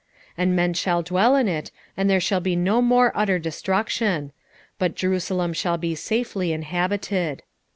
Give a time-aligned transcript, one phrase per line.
[0.29, 4.31] 14:11 And men shall dwell in it, and there shall be no more utter destruction;
[4.79, 7.43] but Jerusalem shall be safely inhabited.